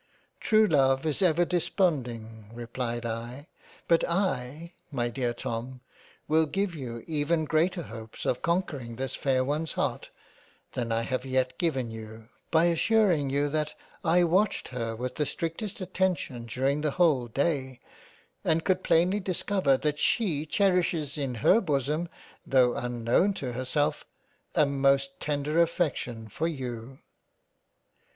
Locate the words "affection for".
25.61-26.47